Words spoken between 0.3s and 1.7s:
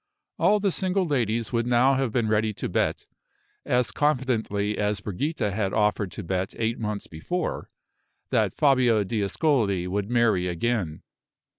All the single ladies would